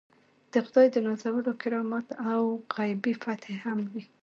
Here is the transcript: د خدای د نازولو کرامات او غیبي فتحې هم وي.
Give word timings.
د 0.51 0.53
خدای 0.65 0.87
د 0.91 0.97
نازولو 1.07 1.51
کرامات 1.61 2.07
او 2.31 2.43
غیبي 2.75 3.13
فتحې 3.23 3.55
هم 3.65 3.79
وي. 3.91 4.03